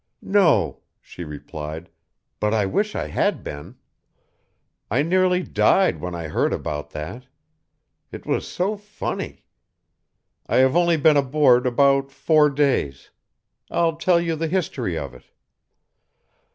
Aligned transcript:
"No," 0.23 0.81
she 0.99 1.23
replied, 1.23 1.87
"but 2.39 2.55
I 2.55 2.65
wish 2.65 2.95
I 2.95 3.09
had 3.09 3.43
been. 3.43 3.75
I 4.89 5.03
nearly 5.03 5.43
died 5.43 6.01
when 6.01 6.15
I 6.15 6.27
heard 6.27 6.53
about 6.53 6.89
that; 6.89 7.27
it 8.11 8.25
was 8.25 8.47
so 8.47 8.75
funny. 8.77 9.45
I 10.47 10.55
have 10.55 10.75
only 10.75 10.97
been 10.97 11.17
aboard 11.17 11.67
about 11.67 12.11
four 12.11 12.49
days. 12.49 13.11
I'll 13.69 13.95
tell 13.97 14.19
you 14.19 14.35
the 14.35 14.47
history 14.47 14.97
of 14.97 15.13
it. 15.13 15.25